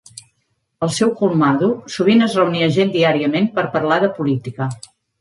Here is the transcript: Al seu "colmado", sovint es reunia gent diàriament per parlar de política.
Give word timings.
Al 0.87 0.91
seu 0.95 1.11
"colmado", 1.19 1.69
sovint 1.97 2.27
es 2.31 2.39
reunia 2.41 2.73
gent 2.81 2.97
diàriament 2.99 3.55
per 3.61 3.71
parlar 3.79 4.05
de 4.09 4.15
política. 4.21 4.73